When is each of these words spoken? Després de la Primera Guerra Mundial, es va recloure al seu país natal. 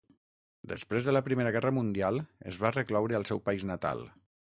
Després 0.69 1.09
de 1.09 1.13
la 1.13 1.21
Primera 1.27 1.51
Guerra 1.55 1.71
Mundial, 1.79 2.17
es 2.53 2.57
va 2.65 2.73
recloure 2.79 3.19
al 3.19 3.27
seu 3.33 3.43
país 3.51 3.67
natal. 3.73 4.03